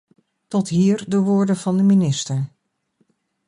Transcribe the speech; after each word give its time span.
Tot 0.47 0.69
hier 0.69 1.05
de 1.07 1.19
woorden 1.19 1.55
van 1.57 1.77
de 1.77 1.83
minister. 1.83 2.51